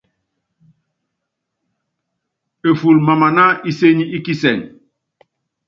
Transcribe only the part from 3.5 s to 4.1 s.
isény